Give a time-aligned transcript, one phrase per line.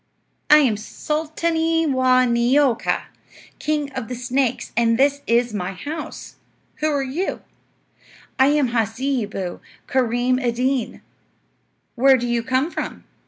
[0.49, 3.03] "I am Sulta'nee Waa' Neeo'ka,
[3.59, 6.37] king of the snakes, and this is my house.
[6.77, 7.43] Who are you?"
[8.39, 11.03] "I am Hasseeboo Kareem Ed Deen."
[11.93, 13.03] "Where do you come from?"